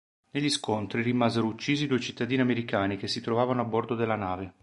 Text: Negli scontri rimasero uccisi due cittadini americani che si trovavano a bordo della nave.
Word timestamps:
Negli 0.31 0.49
scontri 0.49 1.03
rimasero 1.03 1.45
uccisi 1.45 1.85
due 1.85 1.99
cittadini 1.99 2.41
americani 2.41 2.97
che 2.97 3.07
si 3.07 3.21
trovavano 3.21 3.61
a 3.61 3.65
bordo 3.65 3.93
della 3.93 4.15
nave. 4.15 4.51